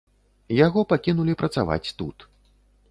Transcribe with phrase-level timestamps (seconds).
[0.59, 2.17] Яго пакінулі працаваць тут.